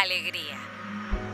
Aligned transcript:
alegría. 0.00 0.58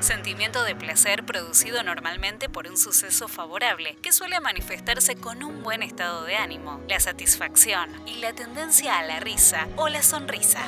Sentimiento 0.01 0.65
de 0.65 0.75
placer 0.75 1.25
producido 1.25 1.83
normalmente 1.83 2.49
por 2.49 2.67
un 2.67 2.77
suceso 2.77 3.29
favorable 3.29 3.97
que 4.03 4.13
suele 4.13 4.41
manifestarse 4.41 5.17
con 5.17 5.43
un 5.43 5.63
buen 5.63 5.83
estado 5.83 6.25
de 6.25 6.37
ánimo, 6.37 6.81
la 6.89 7.01
satisfacción 7.01 7.89
y 8.07 8.17
la 8.19 8.33
tendencia 8.33 8.99
a 8.99 9.05
la 9.05 9.21
risa 9.21 9.69
o 9.77 9.89
la 9.89 10.03
sonrisa. 10.03 10.63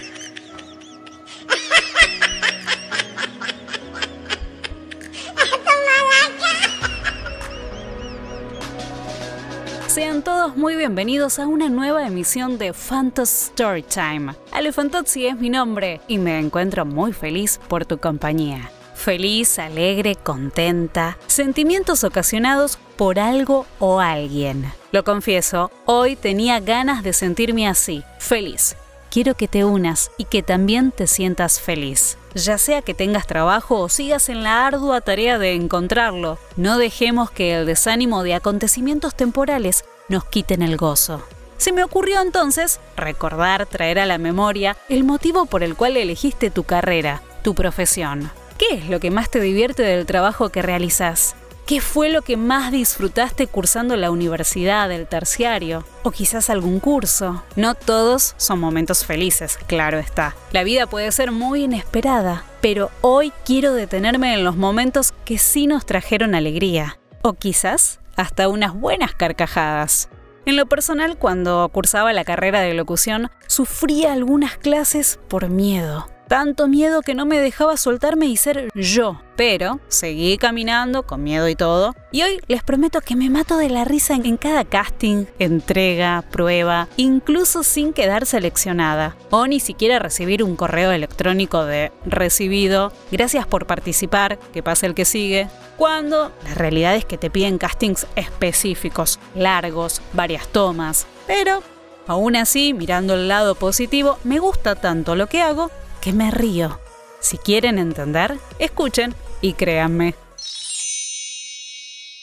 Sean 9.90 10.22
todos 10.22 10.56
muy 10.56 10.76
bienvenidos 10.76 11.40
a 11.40 11.48
una 11.48 11.68
nueva 11.68 12.06
emisión 12.06 12.60
de 12.60 12.74
Fantasy 12.74 13.48
Storytime. 13.48 14.36
Alefantozzi 14.52 15.26
es 15.26 15.36
mi 15.36 15.50
nombre 15.50 16.00
y 16.08 16.20
me 16.20 16.38
encuentro 16.38 16.86
muy 16.86 17.12
feliz 17.12 17.60
por 17.68 17.88
tu 17.88 17.98
compañía. 17.98 18.70
Feliz, 18.94 19.58
alegre, 19.58 20.16
contenta, 20.16 21.18
sentimientos 21.26 22.04
ocasionados 22.04 22.78
por 22.98 23.18
algo 23.18 23.66
o 23.80 24.00
alguien. 24.00 24.72
Lo 24.92 25.04
confieso, 25.04 25.72
hoy 25.86 26.16
tenía 26.16 26.60
ganas 26.60 27.02
de 27.02 27.12
sentirme 27.12 27.68
así, 27.68 28.04
feliz. 28.20 28.76
Quiero 29.10 29.34
que 29.34 29.48
te 29.48 29.66
unas 29.66 30.12
y 30.20 30.26
que 30.26 30.44
también 30.44 30.92
te 30.92 31.08
sientas 31.08 31.60
feliz. 31.60 32.19
Ya 32.36 32.58
sea 32.58 32.82
que 32.82 32.94
tengas 32.94 33.26
trabajo 33.26 33.80
o 33.80 33.90
sigas 33.90 34.30
en 34.30 34.44
la 34.44 34.68
ardua 34.68 35.02
tarea 35.02 35.40
de 35.40 35.54
encontrarlo, 35.54 36.38
no 36.58 36.78
dejemos 36.78 37.32
que 37.32 37.56
el 37.56 37.66
desánimo 37.66 38.24
de 38.24 38.36
acontecimientos 38.36 39.16
temporales 39.16 39.84
nos 40.10 40.26
quiten 40.26 40.62
el 40.62 40.78
gozo. 40.78 41.24
Se 41.58 41.74
me 41.74 41.84
ocurrió 41.84 42.22
entonces 42.22 42.80
recordar, 42.96 43.66
traer 43.66 44.00
a 44.00 44.06
la 44.06 44.18
memoria 44.18 44.78
el 44.88 45.04
motivo 45.04 45.46
por 45.46 45.64
el 45.64 45.76
cual 45.76 45.98
elegiste 45.98 46.52
tu 46.52 46.64
carrera, 46.64 47.22
tu 47.44 47.56
profesión. 47.56 48.32
¿Qué 48.58 48.76
es 48.76 48.90
lo 48.90 49.00
que 49.00 49.12
más 49.12 49.30
te 49.30 49.40
divierte 49.40 49.84
del 49.84 50.06
trabajo 50.06 50.50
que 50.50 50.62
realizas? 50.62 51.36
¿Qué 51.70 51.82
fue 51.82 52.10
lo 52.10 52.24
que 52.24 52.36
más 52.36 52.72
disfrutaste 52.72 53.46
cursando 53.46 53.96
la 53.96 54.10
universidad, 54.10 54.92
el 54.92 55.06
terciario? 55.06 55.86
O 56.02 56.10
quizás 56.10 56.50
algún 56.50 56.80
curso. 56.80 57.44
No 57.56 57.76
todos 57.76 58.34
son 58.38 58.60
momentos 58.60 59.06
felices, 59.06 59.60
claro 59.68 60.00
está. 60.00 60.36
La 60.52 60.64
vida 60.64 60.88
puede 60.88 61.12
ser 61.12 61.32
muy 61.32 61.66
inesperada, 61.66 62.44
pero 62.60 62.90
hoy 63.02 63.32
quiero 63.46 63.74
detenerme 63.74 64.34
en 64.34 64.44
los 64.44 64.56
momentos 64.56 65.14
que 65.26 65.38
sí 65.38 65.68
nos 65.68 65.86
trajeron 65.86 66.34
alegría. 66.34 66.98
O 67.22 67.34
quizás 67.34 68.00
hasta 68.16 68.50
unas 68.50 68.74
buenas 68.74 69.14
carcajadas. 69.14 70.10
En 70.48 70.58
lo 70.58 70.66
personal, 70.66 71.20
cuando 71.20 71.70
cursaba 71.72 72.14
la 72.14 72.24
carrera 72.24 72.62
de 72.62 72.74
locución, 72.74 73.30
sufría 73.46 74.14
algunas 74.14 74.58
clases 74.58 75.20
por 75.28 75.50
miedo 75.50 76.08
tanto 76.30 76.68
miedo 76.68 77.02
que 77.02 77.16
no 77.16 77.26
me 77.26 77.40
dejaba 77.40 77.76
soltarme 77.76 78.28
y 78.28 78.38
ser 78.38 78.70
yo. 78.76 79.20
Pero 79.36 79.80
seguí 79.88 80.38
caminando 80.38 81.04
con 81.04 81.24
miedo 81.24 81.50
y 81.50 81.56
todo. 81.56 81.96
Y 82.12 82.22
hoy 82.22 82.40
les 82.48 82.62
prometo 82.62 83.02
que 83.02 83.16
me 83.16 83.30
mato 83.30 83.58
de 83.58 83.70
la 83.70 83.84
risa 83.84 84.14
en 84.14 84.38
cada 84.38 84.64
casting, 84.64 85.26
entrega, 85.40 86.24
prueba, 86.30 86.88
incluso 86.98 87.64
sin 87.64 87.94
quedar 87.94 88.28
seleccionada. 88.28 89.16
O 89.32 89.48
ni 89.48 89.60
siquiera 89.60 89.98
recibir 89.98 90.44
un 90.44 90.56
correo 90.56 90.92
electrónico 90.92 91.66
de 91.66 91.92
recibido, 92.06 92.94
gracias 93.12 93.48
por 93.48 93.66
participar, 93.66 94.38
que 94.54 94.62
pase 94.62 94.86
el 94.86 94.94
que 94.94 95.06
sigue. 95.06 95.48
Cuando 95.78 96.32
la 96.44 96.54
realidad 96.54 96.96
es 96.96 97.06
que 97.06 97.18
te 97.18 97.32
piden 97.32 97.58
castings 97.58 98.06
específicos, 98.16 99.20
largos, 99.34 100.02
varias 100.14 100.48
tomas. 100.48 101.08
Pero 101.26 101.64
Aún 102.10 102.36
así, 102.36 102.74
mirando 102.74 103.14
el 103.14 103.28
lado 103.28 103.54
positivo, 103.54 104.18
me 104.24 104.40
gusta 104.40 104.74
tanto 104.74 105.16
lo 105.16 105.28
que 105.28 105.44
hago 105.44 105.70
que 106.02 106.14
me 106.14 106.32
río. 106.32 106.80
Si 107.20 107.38
quieren 107.38 107.78
entender, 107.78 108.40
escuchen 108.60 109.14
y 109.42 109.54
créanme. 109.54 110.16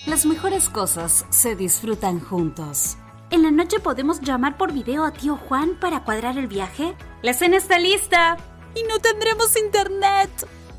Las 0.06 0.24
mejores 0.24 0.68
cosas 0.68 1.26
se 1.30 1.56
disfrutan 1.56 2.20
juntos. 2.20 2.96
¿En 3.30 3.42
la 3.42 3.50
noche 3.50 3.80
podemos 3.80 4.20
llamar 4.20 4.56
por 4.56 4.72
video 4.72 5.04
a 5.04 5.12
tío 5.12 5.36
Juan 5.36 5.78
para 5.80 6.04
cuadrar 6.04 6.38
el 6.38 6.46
viaje? 6.46 6.94
La 7.22 7.34
cena 7.34 7.56
está 7.56 7.78
lista. 7.78 8.36
Y 8.74 8.84
no 8.84 9.00
tendremos 9.00 9.56
internet. 9.56 10.30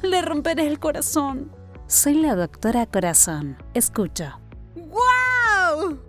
Le 0.01 0.22
romperé 0.22 0.67
el 0.67 0.79
corazón. 0.79 1.51
Soy 1.88 2.16
la 2.16 2.35
doctora 2.35 2.85
Corazón. 2.85 3.57
Escucho. 3.73 4.39
¡Wow! 4.75 5.99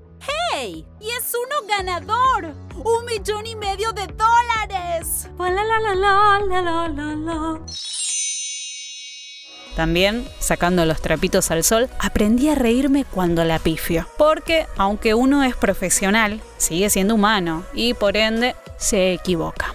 ¡Hey! 0.53 0.87
¡Y 1.01 1.11
es 1.11 1.33
uno 1.35 1.67
ganador! 1.69 2.55
¡Un 2.77 3.05
millón 3.07 3.47
y 3.47 3.57
medio 3.57 3.93
de 3.93 4.07
También, 9.77 10.27
sacando 10.41 10.85
los 10.85 11.01
trapitos 11.01 11.53
al 11.53 11.63
sol, 11.63 11.89
aprendí 12.01 12.49
a 12.49 12.57
reírme 12.57 13.05
cuando 13.05 13.45
la 13.45 13.61
pifio. 13.61 14.09
Porque, 14.19 14.67
aunque 14.77 15.15
uno 15.15 15.45
es 15.45 15.55
profesional, 15.55 16.41
sigue 16.57 16.91
siendo 16.91 17.15
humano 17.15 17.65
y 17.75 17.95
por 17.95 18.17
ende 18.17 18.57
se 18.77 19.13
equivoca. 19.13 19.75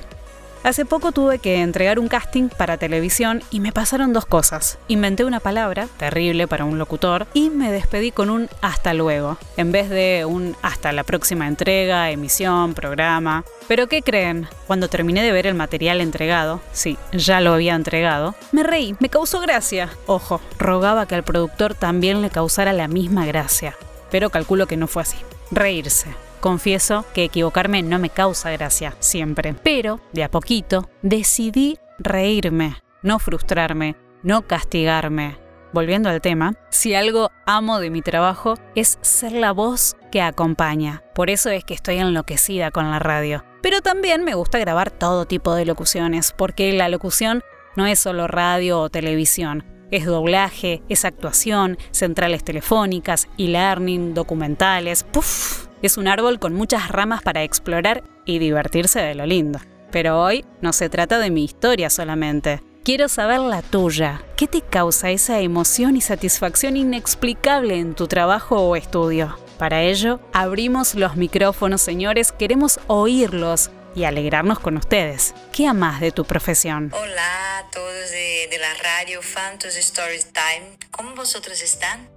Hace 0.64 0.86
poco 0.86 1.12
tuve 1.12 1.40
que 1.40 1.58
entregar 1.62 2.00
un 2.00 2.08
casting 2.08 2.48
para 2.48 2.78
televisión 2.78 3.44
y 3.52 3.60
me 3.60 3.74
pasaron 3.74 4.14
dos 4.14 4.26
cosas. 4.26 4.78
Inventé 4.88 5.26
una 5.26 5.42
palabra, 5.42 5.90
terrible 5.98 6.48
para 6.48 6.64
un 6.64 6.78
locutor, 6.78 7.28
y 7.34 7.50
me 7.50 7.70
despedí 7.70 8.12
con 8.12 8.30
un 8.30 8.48
hasta 8.62 8.94
luego, 8.94 9.38
en 9.58 9.74
vez 9.74 9.90
de 9.90 10.24
un 10.26 10.56
hasta 10.62 10.94
la 10.94 11.04
próxima 11.04 11.48
entrega, 11.50 12.12
emisión, 12.12 12.76
programa. 12.76 13.44
Pero 13.68 13.88
¿qué 13.88 14.02
creen? 14.02 14.48
Cuando 14.66 14.88
terminé 14.88 15.22
de 15.22 15.34
ver 15.34 15.48
el 15.48 15.54
material 15.54 16.00
entregado, 16.00 16.62
sí, 16.72 16.98
ya 17.12 17.42
lo 17.42 17.54
había 17.54 17.76
entregado, 17.76 18.34
me 18.54 18.64
reí, 18.64 18.96
me 19.00 19.10
causó 19.10 19.42
gracia. 19.42 19.90
Ojo, 20.06 20.40
rogaba 20.58 21.08
que 21.08 21.16
al 21.16 21.24
productor 21.24 21.76
también 21.76 22.22
le 22.22 22.30
causara 22.30 22.72
la 22.72 22.88
misma 22.88 23.26
gracia. 23.26 23.76
Pero 24.12 24.30
calculo 24.30 24.66
que 24.66 24.78
no 24.78 24.88
fue 24.88 25.02
así. 25.02 25.18
Reírse. 25.52 26.08
Confieso 26.44 27.06
que 27.14 27.24
equivocarme 27.24 27.84
no 27.84 28.00
me 28.00 28.10
causa 28.10 28.52
gracia, 28.52 28.98
siempre. 29.00 29.56
Pero, 29.64 30.02
de 30.12 30.26
a 30.26 30.30
poquito, 30.30 30.90
decidí 31.02 31.78
reírme, 32.00 32.76
no 33.02 33.18
frustrarme, 33.18 33.96
no 34.24 34.42
castigarme. 34.42 35.38
Volviendo 35.72 36.10
al 36.10 36.20
tema, 36.20 36.56
si 36.70 36.96
algo 36.96 37.32
amo 37.46 37.80
de 37.80 37.90
mi 37.90 38.02
trabajo 38.02 38.56
es 38.76 39.00
ser 39.00 39.32
la 39.32 39.54
voz 39.54 39.96
que 40.12 40.22
acompaña. 40.22 41.02
Por 41.16 41.30
eso 41.30 41.50
es 41.50 41.64
que 41.64 41.76
estoy 41.76 42.00
enloquecida 42.00 42.72
con 42.72 42.92
la 42.92 43.00
radio. 43.00 43.46
Pero 43.62 43.80
también 43.80 44.26
me 44.26 44.34
gusta 44.34 44.60
grabar 44.60 44.92
todo 44.92 45.26
tipo 45.26 45.56
de 45.56 45.64
locuciones, 45.64 46.34
porque 46.36 46.74
la 46.74 46.90
locución 46.90 47.42
no 47.78 47.86
es 47.86 48.00
solo 48.00 48.28
radio 48.28 48.82
o 48.82 48.90
televisión. 48.90 49.64
Es 49.92 50.06
doblaje, 50.06 50.84
es 50.90 51.06
actuación, 51.06 51.78
centrales 51.92 52.44
telefónicas, 52.44 53.30
e-learning, 53.38 54.14
documentales. 54.14 55.06
¡Puf! 55.06 55.72
Es 55.84 55.98
un 55.98 56.08
árbol 56.08 56.40
con 56.40 56.54
muchas 56.54 56.88
ramas 56.88 57.22
para 57.24 57.44
explorar 57.44 58.06
y 58.24 58.40
divertirse 58.40 59.02
de 59.02 59.16
lo 59.16 59.26
lindo. 59.26 59.60
Pero 59.92 60.22
hoy 60.22 60.46
no 60.62 60.72
se 60.72 60.88
trata 60.88 61.20
de 61.20 61.30
mi 61.30 61.44
historia 61.44 61.90
solamente. 61.90 62.64
Quiero 62.86 63.10
saber 63.10 63.42
la 63.42 63.62
tuya. 63.62 64.22
¿Qué 64.38 64.48
te 64.48 64.62
causa 64.62 65.12
esa 65.12 65.42
emoción 65.42 65.98
y 65.98 66.02
satisfacción 66.02 66.78
inexplicable 66.78 67.76
en 67.76 67.96
tu 67.96 68.08
trabajo 68.08 68.62
o 68.62 68.78
estudio? 68.78 69.38
Para 69.60 69.82
ello, 69.82 70.22
abrimos 70.32 70.96
los 70.96 71.18
micrófonos, 71.18 71.82
señores. 71.82 72.32
Queremos 72.32 72.80
oírlos 72.88 73.70
y 73.94 74.06
alegrarnos 74.06 74.60
con 74.60 74.78
ustedes. 74.78 75.36
¿Qué 75.52 75.68
amas 75.68 76.00
de 76.00 76.14
tu 76.14 76.24
profesión? 76.24 76.94
Hola 76.94 77.58
a 77.58 77.70
todos 77.72 78.10
de, 78.10 78.58
la 78.58 78.74
radio 78.76 79.22
Fantasy 79.22 79.82
Stories 79.82 80.32
Time. 80.32 80.78
¿Cómo 80.92 81.14
vosotros 81.14 81.62
están? 81.62 82.13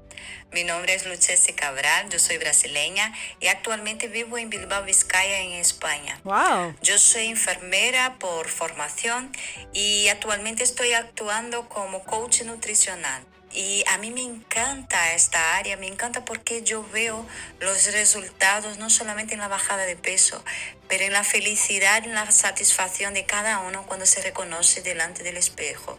Mi 0.52 0.64
nombre 0.64 0.94
es 0.94 1.04
Lucese 1.06 1.54
Cabral, 1.54 2.08
yo 2.08 2.18
soy 2.18 2.38
brasileña 2.38 3.12
y 3.40 3.48
actualmente 3.48 4.08
vivo 4.08 4.38
en 4.38 4.48
Bilbao, 4.48 4.84
Vizcaya, 4.84 5.40
en 5.40 5.52
España. 5.52 6.18
Wow. 6.24 6.74
Yo 6.82 6.98
soy 6.98 7.26
enfermera 7.26 8.16
por 8.18 8.48
formación 8.48 9.30
y 9.72 10.08
actualmente 10.08 10.62
estoy 10.62 10.92
actuando 10.92 11.68
como 11.68 12.04
coach 12.04 12.42
nutricional. 12.42 13.24
Y 13.52 13.84
a 13.86 13.98
mí 13.98 14.10
me 14.10 14.22
encanta 14.22 15.14
esta 15.14 15.56
área, 15.56 15.76
me 15.76 15.86
encanta 15.86 16.24
porque 16.24 16.62
yo 16.62 16.86
veo 16.90 17.26
los 17.58 17.90
resultados 17.92 18.76
no 18.78 18.90
solamente 18.90 19.34
en 19.34 19.40
la 19.40 19.48
bajada 19.48 19.86
de 19.86 19.96
peso, 19.96 20.44
pero 20.88 21.04
en 21.04 21.12
la 21.12 21.24
felicidad, 21.24 22.04
en 22.04 22.14
la 22.14 22.30
satisfacción 22.30 23.14
de 23.14 23.24
cada 23.24 23.60
uno 23.60 23.86
cuando 23.86 24.04
se 24.04 24.20
reconoce 24.20 24.82
delante 24.82 25.22
del 25.22 25.36
espejo. 25.36 25.98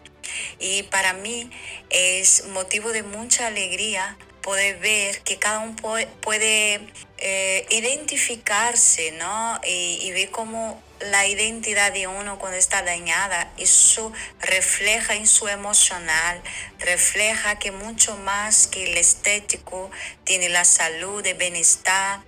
Y 0.59 0.83
para 0.83 1.13
mí 1.13 1.49
es 1.89 2.45
motivo 2.47 2.91
de 2.91 3.03
mucha 3.03 3.47
alegría 3.47 4.17
poder 4.47 4.77
ver 4.77 5.19
que 5.23 5.37
cada 5.37 5.59
uno 5.59 5.75
puede 6.21 6.79
eh, 7.17 7.65
identificarse, 7.69 9.11
¿no? 9.11 9.59
Y, 9.67 9.99
y 10.03 10.11
ver 10.13 10.31
cómo 10.31 10.81
la 11.01 11.27
identidad 11.27 11.91
de 11.91 12.07
uno 12.07 12.39
cuando 12.39 12.57
está 12.57 12.81
dañada, 12.81 13.51
eso 13.57 14.13
refleja 14.39 15.15
en 15.15 15.27
su 15.27 15.49
emocional, 15.49 16.41
refleja 16.79 17.59
que 17.59 17.73
mucho 17.73 18.15
más 18.15 18.67
que 18.67 18.89
el 18.89 18.95
estético 18.95 19.91
tiene 20.23 20.47
la 20.47 20.63
salud, 20.63 21.27
el 21.27 21.35
bienestar 21.35 22.21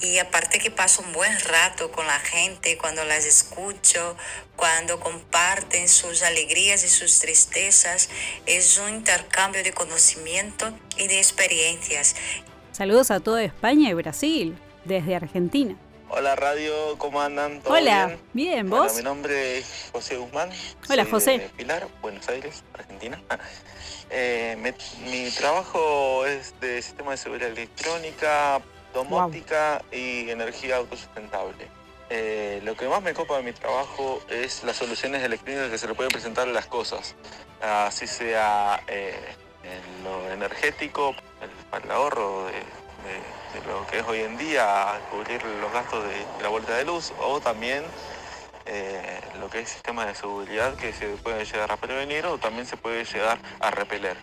y 0.00 0.18
aparte 0.18 0.58
que 0.58 0.70
paso 0.70 1.02
un 1.02 1.12
buen 1.12 1.38
rato 1.40 1.92
con 1.92 2.06
la 2.06 2.18
gente 2.18 2.78
cuando 2.78 3.04
las 3.04 3.26
escucho, 3.26 4.16
cuando 4.56 4.98
comparten 4.98 5.88
sus 5.88 6.22
alegrías 6.22 6.84
y 6.84 6.88
sus 6.88 7.20
tristezas, 7.20 8.08
es 8.46 8.78
un 8.78 8.94
intercambio 8.94 9.62
de 9.62 9.72
conocimiento 9.72 10.72
y 10.96 11.06
de 11.08 11.18
experiencias. 11.18 12.16
Saludos 12.72 13.10
a 13.10 13.20
toda 13.20 13.42
España 13.42 13.90
y 13.90 13.94
Brasil, 13.94 14.56
desde 14.84 15.16
Argentina. 15.16 15.76
Hola 16.08 16.34
radio, 16.34 16.98
¿cómo 16.98 17.20
andan? 17.20 17.60
Hola, 17.66 18.16
bien, 18.32 18.68
¿vos? 18.68 18.96
mi 18.96 19.02
nombre 19.02 19.58
es 19.58 19.90
José 19.92 20.16
Guzmán. 20.16 20.50
Hola 20.88 21.04
José. 21.04 21.38
De 21.38 21.48
Pilar, 21.50 21.86
Buenos 22.02 22.28
Aires, 22.28 22.62
Argentina. 22.74 23.20
Eh, 24.12 24.56
mi 25.04 25.30
trabajo 25.30 26.26
es 26.26 26.52
de 26.60 26.82
sistema 26.82 27.12
de 27.12 27.16
seguridad 27.16 27.48
electrónica, 27.48 28.60
domótica 28.92 29.82
y 29.92 30.30
energía 30.30 30.76
autosustentable. 30.76 31.68
Eh, 32.12 32.60
lo 32.64 32.76
que 32.76 32.88
más 32.88 33.02
me 33.02 33.14
copa 33.14 33.36
de 33.36 33.44
mi 33.44 33.52
trabajo 33.52 34.20
es 34.28 34.64
las 34.64 34.76
soluciones 34.76 35.22
electrónicas 35.22 35.70
que 35.70 35.78
se 35.78 35.86
le 35.86 35.94
pueden 35.94 36.10
presentar 36.10 36.48
a 36.48 36.50
las 36.52 36.66
cosas, 36.66 37.14
así 37.60 38.08
sea 38.08 38.82
eh, 38.88 39.14
en 39.62 40.04
lo 40.04 40.32
energético, 40.32 41.14
el, 41.40 41.82
el 41.82 41.90
ahorro 41.90 42.46
de, 42.46 42.62
lo 43.66 43.86
que 43.86 43.98
es 43.98 44.04
hoy 44.06 44.20
en 44.20 44.36
día, 44.36 45.00
cubrir 45.10 45.42
los 45.44 45.72
gastos 45.72 46.04
de, 46.04 46.42
la 46.42 46.48
vuelta 46.48 46.76
de 46.76 46.84
luz, 46.84 47.12
o 47.20 47.40
también 47.40 47.84
eh, 48.66 49.20
lo 49.38 49.48
que 49.48 49.60
es 49.60 49.68
sistema 49.68 50.04
de 50.06 50.14
seguridad 50.14 50.74
que 50.74 50.92
se 50.92 51.06
puede 51.16 51.44
llegar 51.44 51.70
a 51.72 51.76
prevenir 51.76 52.26
o 52.26 52.38
también 52.38 52.66
se 52.66 52.76
puede 52.76 53.04
llegar 53.04 53.38
a 53.60 53.70
repeler. 53.70 54.16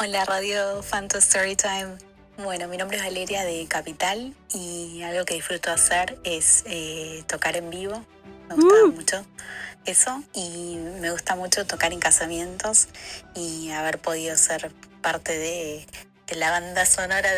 Hola 0.00 0.24
Radio 0.24 0.82
Phantom 0.82 1.20
Storytime. 1.20 2.13
Bueno, 2.36 2.66
mi 2.66 2.76
nombre 2.76 2.96
es 2.96 3.04
Valeria 3.04 3.44
de 3.44 3.64
Capital 3.68 4.34
y 4.52 5.02
algo 5.02 5.24
que 5.24 5.34
disfruto 5.34 5.70
hacer 5.70 6.18
es 6.24 6.64
eh, 6.66 7.22
tocar 7.28 7.56
en 7.56 7.70
vivo. 7.70 8.04
Me 8.48 8.56
gusta 8.56 8.84
uh. 8.84 8.92
mucho 8.92 9.26
eso 9.84 10.22
y 10.32 10.76
me 11.00 11.12
gusta 11.12 11.36
mucho 11.36 11.64
tocar 11.64 11.92
en 11.92 12.00
casamientos 12.00 12.88
y 13.36 13.70
haber 13.70 14.00
podido 14.00 14.36
ser 14.36 14.72
parte 15.00 15.38
de, 15.38 15.86
la 16.34 16.50
banda 16.50 16.84
sonora 16.86 17.30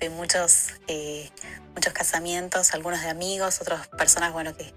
de, 0.00 0.10
muchos, 0.10 0.70
eh, 0.88 1.30
muchos 1.74 1.92
casamientos, 1.92 2.74
algunos 2.74 3.02
de 3.02 3.08
amigos, 3.08 3.60
otras 3.60 3.86
personas 3.86 4.32
bueno, 4.32 4.56
que, 4.56 4.74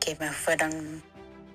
que 0.00 0.16
me 0.16 0.32
fueron 0.32 1.02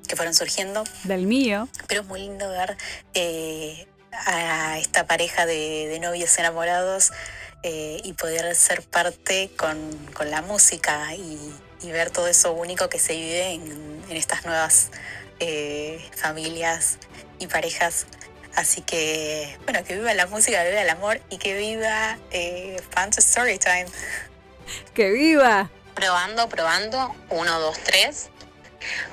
que 0.08 0.16
fueron 0.16 0.34
surgiendo. 0.34 0.86
Del 1.04 1.28
mío. 1.28 1.68
Pero 1.88 2.00
es 2.00 2.08
muy 2.08 2.22
lindo 2.22 2.50
ver 2.50 2.78
eh, 3.14 3.88
a 4.14 4.80
esta 4.80 5.06
pareja 5.06 5.46
de, 5.46 5.88
de 5.90 6.00
novios 6.00 6.40
enamorados 6.40 7.12
eh, 7.64 8.02
y 8.04 8.14
poder 8.14 8.56
ser 8.56 8.82
parte 8.84 9.52
con, 9.58 9.78
la 10.30 10.42
música 10.42 11.16
y, 11.16 11.54
ver 11.84 12.10
todo 12.10 12.28
eso 12.28 12.52
único 12.52 12.90
que 12.90 13.00
se 13.00 13.14
vive 13.14 13.52
en, 13.52 14.04
estas 14.10 14.46
nuevas 14.46 14.90
eh, 15.40 16.04
familias 16.16 16.98
y 17.40 17.48
parejas. 17.48 18.08
Así 18.56 18.82
que, 18.82 19.58
bueno, 19.66 19.84
que 19.84 19.96
viva 19.96 20.14
la 20.16 20.26
música, 20.26 20.64
que 20.64 20.70
viva 20.70 20.82
el 20.82 20.90
amor 20.90 21.22
y 21.30 21.38
que 21.38 21.56
viva 21.56 22.18
eh, 22.32 22.82
Story 22.96 23.58
Storytime. 23.58 23.86
¡Que 24.94 25.12
viva! 25.12 25.70
Probando, 25.94 26.50
probando. 26.50 27.16
Uno, 27.30 27.60
dos, 27.60 27.78
tres. 27.80 28.30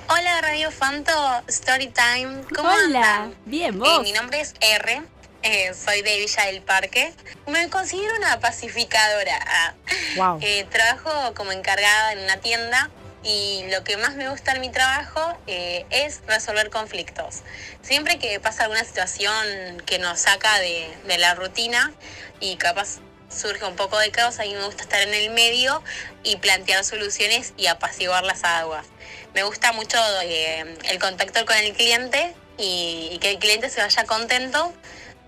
Hola 0.09 0.41
Radio 0.41 0.71
Fanto 0.71 1.13
Storytime. 1.49 2.43
¿Cómo 2.55 2.71
Hola, 2.71 3.31
bien, 3.47 3.79
vos. 3.79 3.89
Eh, 3.89 4.03
mi 4.03 4.13
nombre 4.13 4.41
es 4.41 4.55
R. 4.61 5.03
Eh, 5.45 5.75
soy 5.75 6.01
de 6.01 6.17
Villa 6.17 6.47
del 6.47 6.63
Parque. 6.63 7.13
Me 7.47 7.69
considero 7.69 8.17
una 8.17 8.41
pacificadora. 8.41 9.75
Wow. 10.17 10.39
Eh, 10.41 10.65
trabajo 10.71 11.35
como 11.35 11.53
encargada 11.53 12.15
en 12.15 12.21
una 12.21 12.39
tienda 12.39 12.91
y 13.23 13.63
lo 13.71 13.85
que 13.85 13.99
más 13.99 14.15
me 14.15 14.31
gusta 14.31 14.53
en 14.53 14.63
mi 14.63 14.71
trabajo 14.71 15.21
eh, 15.47 15.85
es 15.91 16.23
resolver 16.27 16.71
conflictos. 16.71 17.43
Siempre 17.83 18.19
que 18.19 18.41
pasa 18.41 18.63
alguna 18.63 18.85
situación 18.85 19.83
que 19.85 19.99
nos 19.99 20.21
saca 20.21 20.61
de, 20.61 20.89
la 21.19 21.35
rutina 21.35 21.93
y 22.41 22.57
capaz 22.57 23.01
surge 23.29 23.67
un 23.67 23.77
poco 23.77 23.99
de 23.99 24.11
caos, 24.11 24.39
a 24.39 24.45
mí 24.45 24.55
me 24.55 24.65
gusta 24.65 24.85
estar 24.85 25.03
en 25.03 25.13
el 25.13 25.29
medio 25.29 25.83
y 26.23 26.37
plantear 26.37 26.85
soluciones 26.85 27.53
y 27.59 27.67
apaciguar 27.67 28.25
las 28.25 28.45
aguas. 28.45 28.87
Me 29.35 29.43
gusta 29.43 29.73
mucho 29.73 29.99
el 30.23 30.99
contacto 31.01 31.45
con 31.45 31.57
el 31.57 31.75
cliente 31.75 32.35
y, 32.57 33.11
y 33.13 33.19
que 33.19 33.33
el 33.33 33.39
cliente 33.39 33.69
se 33.69 33.83
vaya 33.83 34.05
contento 34.05 34.73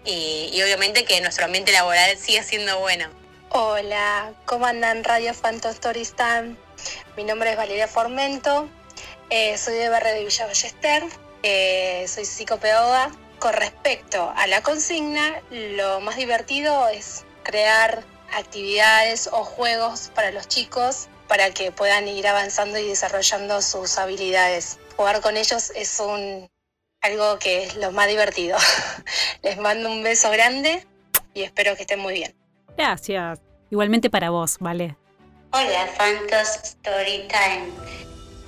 y, 0.07 0.63
obviamente 0.63 1.05
que 1.05 1.21
nuestro 1.21 1.45
ambiente 1.45 1.73
laboral 1.73 2.17
sigue 2.17 2.43
siendo 2.43 2.79
bueno. 2.79 3.09
Hola, 3.51 4.33
¿cómo 4.45 4.67
andan 4.67 5.05
Radio 5.05 5.33
Time? 5.35 6.57
Mi 7.17 7.25
nombre 7.25 7.51
es 7.51 7.57
Valeria 7.57 7.89
Formento, 7.89 8.69
eh, 9.31 9.59
soy 9.59 9.75
de 9.75 9.89
Barrio 9.89 10.15
de 10.15 10.25
Villa 10.25 10.47
Ballester, 10.47 11.05
eh, 11.43 12.07
soy 12.09 12.25
psicopedagoga. 12.25 13.11
Con 13.39 13.53
respecto 13.53 14.33
a 14.35 14.47
la 14.47 14.63
consigna, 14.63 15.43
lo 15.51 16.01
más 16.01 16.17
divertido 16.17 16.89
es 16.89 17.25
crear 17.43 18.03
actividades 18.33 19.29
o 19.31 19.45
juegos 19.45 20.11
para 20.15 20.31
los 20.31 20.49
chicos 20.49 21.09
para 21.29 21.51
que 21.51 21.73
puedan 21.73 22.09
ir 22.09 22.27
avanzando 22.27 22.79
y 22.79 22.89
desarrollando 22.89 23.61
sus 23.61 23.99
habilidades. 23.99 24.79
Jugar 24.97 25.21
con 25.21 25.37
ellos 25.37 25.71
es 25.75 26.01
un 26.01 26.49
algo 27.07 27.39
que 27.39 27.65
es 27.65 27.77
lo 27.77 27.93
más 27.93 28.09
divertido. 28.09 28.57
Les 29.43 29.57
mando 29.59 29.91
un 29.91 30.03
beso 30.03 30.31
grande 30.31 30.85
y 31.35 31.43
espero 31.43 31.77
que 31.77 31.83
estén 31.83 32.01
muy 32.01 32.15
bien. 32.15 32.35
Gracias. 32.77 33.41
Igualmente 33.71 34.11
para 34.11 34.31
vos, 34.31 34.57
¿vale? 34.61 34.97
Hola, 35.53 35.87
Fantos 35.97 36.49
Storytime. 36.65 37.71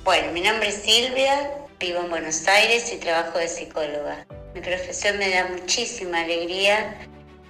Bueno, 0.04 0.32
mi 0.32 0.40
nombre 0.40 0.68
es 0.68 0.82
Silvia, 0.82 1.50
vivo 1.78 2.00
en 2.00 2.10
Buenos 2.10 2.46
Aires 2.46 2.92
y 2.92 2.96
trabajo 2.98 3.38
de 3.38 3.48
psicóloga. 3.48 4.26
Mi 4.54 4.60
profesión 4.60 5.18
me 5.18 5.30
da 5.30 5.46
muchísima 5.46 6.20
alegría 6.20 6.96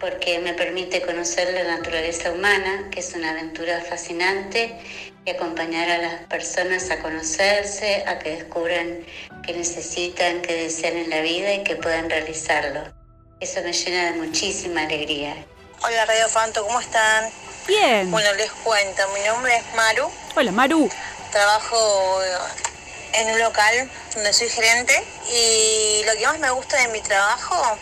porque 0.00 0.38
me 0.38 0.54
permite 0.54 1.00
conocer 1.02 1.52
la 1.54 1.76
naturaleza 1.76 2.32
humana, 2.32 2.88
que 2.90 3.00
es 3.00 3.14
una 3.14 3.30
aventura 3.30 3.80
fascinante, 3.80 4.78
y 5.28 5.30
acompañar 5.30 5.90
a 5.90 5.98
las 5.98 6.22
personas 6.22 6.90
a 6.90 7.00
conocerse, 7.00 8.02
a 8.06 8.18
que 8.18 8.30
descubran 8.30 9.04
qué 9.44 9.52
necesitan, 9.52 10.40
qué 10.40 10.54
desean 10.54 10.96
en 10.96 11.10
la 11.10 11.20
vida 11.20 11.52
y 11.52 11.64
que 11.64 11.76
puedan 11.76 12.08
realizarlo. 12.08 12.80
Eso 13.38 13.60
me 13.62 13.74
llena 13.74 14.06
de 14.06 14.12
muchísima 14.12 14.84
alegría. 14.84 15.36
Hola 15.84 16.06
Radio 16.06 16.28
Fanto, 16.28 16.64
¿cómo 16.64 16.80
están? 16.80 17.30
Bien. 17.66 18.10
Bueno, 18.10 18.32
les 18.34 18.50
cuento, 18.50 19.02
mi 19.14 19.20
nombre 19.26 19.54
es 19.54 19.74
Maru. 19.76 20.10
Hola 20.34 20.50
Maru. 20.50 20.90
Trabajo 21.30 22.20
en 23.12 23.30
un 23.30 23.38
local 23.38 23.90
donde 24.14 24.32
soy 24.32 24.48
gerente 24.48 24.94
y 25.30 26.04
lo 26.06 26.12
que 26.14 26.26
más 26.26 26.38
me 26.38 26.50
gusta 26.52 26.78
de 26.78 26.88
mi 26.88 27.02
trabajo 27.02 27.78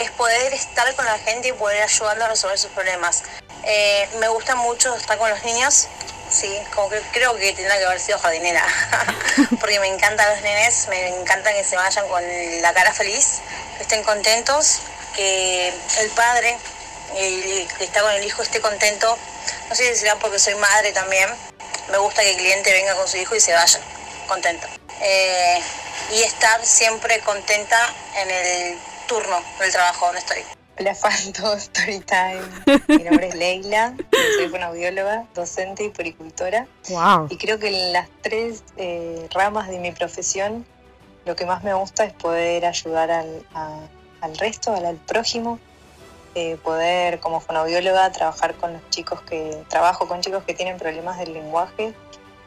es 0.00 0.10
poder 0.12 0.52
estar 0.52 0.92
con 0.96 1.04
la 1.04 1.18
gente 1.18 1.48
y 1.48 1.52
poder 1.52 1.80
ayudarla 1.80 2.24
a 2.24 2.28
resolver 2.30 2.58
sus 2.58 2.72
problemas. 2.72 3.22
Eh, 3.64 4.08
me 4.18 4.26
gusta 4.28 4.56
mucho 4.56 4.96
estar 4.96 5.16
con 5.16 5.30
los 5.30 5.44
niños, 5.44 5.86
sí, 6.30 6.58
como 6.74 6.88
que 6.88 7.00
creo 7.12 7.36
que 7.36 7.52
tendrá 7.52 7.78
que 7.78 7.84
haber 7.84 8.00
sido 8.00 8.18
jardinera, 8.18 8.64
porque 9.60 9.80
me 9.80 9.88
encantan 9.88 10.28
los 10.34 10.42
nenes, 10.42 10.86
me 10.88 11.08
encantan 11.08 11.54
que 11.54 11.64
se 11.64 11.76
vayan 11.76 12.06
con 12.08 12.22
la 12.62 12.72
cara 12.72 12.92
feliz, 12.92 13.40
que 13.76 13.82
estén 13.82 14.02
contentos, 14.02 14.80
que 15.14 15.68
el 15.68 16.10
padre 16.10 16.58
que 17.12 17.84
está 17.84 18.02
con 18.02 18.12
el 18.12 18.24
hijo 18.24 18.42
esté 18.42 18.60
contento. 18.60 19.16
No 19.68 19.74
sé 19.74 19.94
si 19.94 20.00
será 20.00 20.16
porque 20.16 20.38
soy 20.38 20.54
madre 20.56 20.92
también. 20.92 21.28
Me 21.90 21.98
gusta 21.98 22.22
que 22.22 22.30
el 22.32 22.36
cliente 22.36 22.72
venga 22.72 22.94
con 22.94 23.08
su 23.08 23.16
hijo 23.16 23.34
y 23.34 23.40
se 23.40 23.52
vaya 23.52 23.80
contento. 24.26 24.66
Eh, 25.00 25.62
y 26.12 26.22
estar 26.22 26.64
siempre 26.64 27.20
contenta 27.20 27.94
en 28.16 28.30
el 28.30 28.78
turno 29.06 29.42
del 29.58 29.72
trabajo 29.72 30.06
donde 30.06 30.20
estoy. 30.20 30.57
Hola 30.78 30.94
Fanto, 30.94 31.58
Storytime. 31.58 32.40
Mi 32.86 33.02
nombre 33.02 33.28
es 33.28 33.34
Leila, 33.34 33.96
soy 34.36 34.48
fonoaudióloga, 34.48 35.24
docente 35.34 35.84
y 35.84 35.88
puricultora. 35.88 36.68
Wow. 36.88 37.26
Y 37.30 37.36
creo 37.36 37.58
que 37.58 37.66
en 37.66 37.92
las 37.92 38.08
tres 38.22 38.62
eh, 38.76 39.26
ramas 39.32 39.68
de 39.68 39.80
mi 39.80 39.90
profesión 39.90 40.64
lo 41.24 41.34
que 41.34 41.46
más 41.46 41.64
me 41.64 41.74
gusta 41.74 42.04
es 42.04 42.12
poder 42.12 42.64
ayudar 42.64 43.10
al, 43.10 43.44
al 44.20 44.38
resto, 44.38 44.72
al, 44.72 44.96
prójimo, 44.98 45.58
eh, 46.36 46.56
poder 46.62 47.18
como 47.18 47.40
fonoaudióloga 47.40 48.12
trabajar 48.12 48.54
con 48.54 48.74
los 48.74 48.88
chicos 48.90 49.20
que 49.22 49.60
trabajo 49.68 50.06
con 50.06 50.20
chicos 50.20 50.44
que 50.44 50.54
tienen 50.54 50.78
problemas 50.78 51.18
del 51.18 51.32
lenguaje 51.32 51.92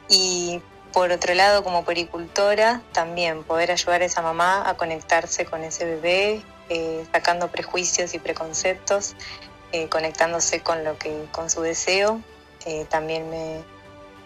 y 0.08 0.62
por 0.94 1.12
otro 1.12 1.34
lado, 1.34 1.64
como 1.64 1.86
pericultora, 1.86 2.82
también 2.92 3.44
poder 3.44 3.72
ayudar 3.72 4.02
a 4.02 4.06
esa 4.06 4.22
mamá 4.22 4.70
a 4.70 4.76
conectarse 4.76 5.46
con 5.46 5.64
ese 5.64 5.86
bebé, 5.86 6.42
eh, 6.74 7.06
sacando 7.12 7.50
prejuicios 7.50 8.14
y 8.14 8.20
preconceptos, 8.20 9.16
eh, 9.74 9.90
conectándose 9.90 10.62
con 10.62 10.86
lo 10.86 10.98
que, 10.98 11.26
con 11.34 11.50
su 11.50 11.62
deseo, 11.62 12.22
eh, 12.66 12.86
también 12.90 13.30
me, 13.30 13.62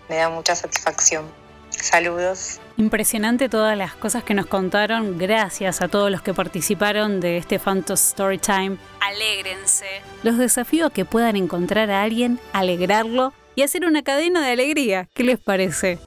me 0.10 0.18
da 0.18 0.30
mucha 0.30 0.56
satisfacción. 0.56 1.25
Saludos. 1.72 2.60
Impresionante 2.78 3.50
todas 3.50 3.75
las 3.75 3.96
cosas 3.96 4.24
que 4.24 4.36
nos 4.36 4.46
contaron. 4.46 5.18
Gracias 5.18 5.82
a 5.82 5.88
todos 5.88 6.12
los 6.12 6.22
que 6.22 6.36
participaron 6.36 7.20
de 7.20 7.38
este 7.38 7.58
Phantom 7.58 7.98
Storytime. 7.98 8.78
Alégrense. 9.00 9.88
Los 10.22 10.38
desafíos 10.38 10.92
que 10.92 11.04
puedan 11.04 11.36
encontrar 11.38 11.90
a 11.90 12.04
alguien, 12.04 12.40
alegrarlo 12.54 13.34
y 13.56 13.64
hacer 13.64 13.86
una 13.86 14.04
cadena 14.04 14.46
de 14.46 14.52
alegría. 14.52 15.10
¿Qué 15.16 15.24
les 15.24 15.40
parece? 15.40 15.98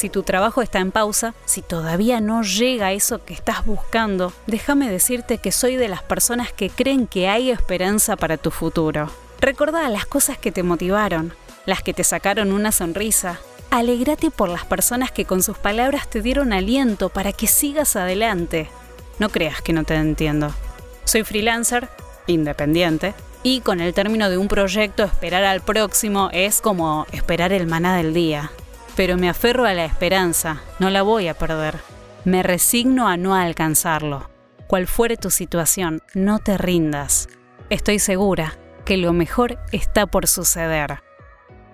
Si 0.00 0.08
tu 0.08 0.22
trabajo 0.22 0.62
está 0.62 0.78
en 0.78 0.92
pausa, 0.92 1.34
si 1.44 1.60
todavía 1.60 2.22
no 2.22 2.42
llega 2.42 2.92
eso 2.92 3.22
que 3.22 3.34
estás 3.34 3.66
buscando, 3.66 4.32
déjame 4.46 4.90
decirte 4.90 5.36
que 5.36 5.52
soy 5.52 5.76
de 5.76 5.88
las 5.88 6.02
personas 6.02 6.54
que 6.54 6.70
creen 6.70 7.06
que 7.06 7.28
hay 7.28 7.50
esperanza 7.50 8.16
para 8.16 8.38
tu 8.38 8.50
futuro. 8.50 9.10
Recordá 9.42 9.86
las 9.90 10.06
cosas 10.06 10.38
que 10.38 10.52
te 10.52 10.62
motivaron, 10.62 11.34
las 11.66 11.82
que 11.82 11.92
te 11.92 12.02
sacaron 12.02 12.50
una 12.50 12.72
sonrisa. 12.72 13.40
Alégrate 13.70 14.30
por 14.30 14.48
las 14.48 14.64
personas 14.64 15.12
que 15.12 15.26
con 15.26 15.42
sus 15.42 15.58
palabras 15.58 16.08
te 16.08 16.22
dieron 16.22 16.54
aliento 16.54 17.10
para 17.10 17.34
que 17.34 17.46
sigas 17.46 17.94
adelante. 17.94 18.70
No 19.18 19.28
creas 19.28 19.60
que 19.60 19.74
no 19.74 19.84
te 19.84 19.96
entiendo. 19.96 20.54
Soy 21.04 21.24
freelancer, 21.24 21.90
independiente, 22.26 23.12
y 23.42 23.60
con 23.60 23.82
el 23.82 23.92
término 23.92 24.30
de 24.30 24.38
un 24.38 24.48
proyecto 24.48 25.04
esperar 25.04 25.44
al 25.44 25.60
próximo 25.60 26.30
es 26.32 26.62
como 26.62 27.06
esperar 27.12 27.52
el 27.52 27.66
maná 27.66 27.98
del 27.98 28.14
día 28.14 28.50
pero 28.96 29.16
me 29.16 29.28
aferro 29.28 29.64
a 29.64 29.74
la 29.74 29.84
esperanza, 29.84 30.60
no 30.78 30.90
la 30.90 31.02
voy 31.02 31.28
a 31.28 31.34
perder. 31.34 31.80
Me 32.24 32.42
resigno 32.42 33.08
a 33.08 33.16
no 33.16 33.34
alcanzarlo. 33.34 34.30
Cual 34.66 34.86
fuere 34.86 35.16
tu 35.16 35.30
situación, 35.30 36.02
no 36.14 36.38
te 36.38 36.56
rindas. 36.58 37.28
Estoy 37.70 37.98
segura 37.98 38.56
que 38.84 38.96
lo 38.96 39.12
mejor 39.12 39.58
está 39.72 40.06
por 40.06 40.26
suceder. 40.26 41.02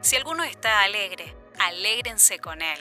Si 0.00 0.16
alguno 0.16 0.44
está 0.44 0.82
alegre, 0.82 1.34
alégrense 1.58 2.38
con 2.38 2.62
él. 2.62 2.80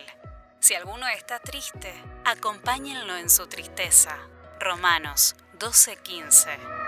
Si 0.60 0.74
alguno 0.74 1.08
está 1.08 1.40
triste, 1.40 1.94
acompáñenlo 2.24 3.18
en 3.18 3.30
su 3.30 3.48
tristeza. 3.48 4.18
Romanos 4.60 5.36
12:15 5.60 6.85